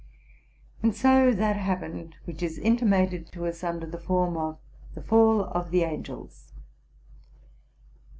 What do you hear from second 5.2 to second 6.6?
of the Angels.